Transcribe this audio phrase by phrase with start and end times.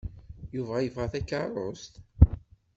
[0.55, 1.93] Yuba yebɣa takeṛṛust?